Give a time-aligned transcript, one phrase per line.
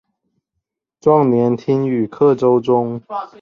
[0.99, 2.99] 壮年听雨客舟中。